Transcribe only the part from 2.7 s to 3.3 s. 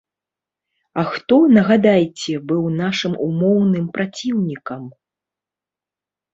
нашым